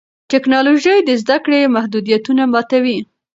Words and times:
ټیکنالوژي 0.31 0.97
د 1.03 1.09
زده 1.21 1.37
کړې 1.45 1.61
محدودیتونه 1.75 2.43
ماتوي. 2.53 2.97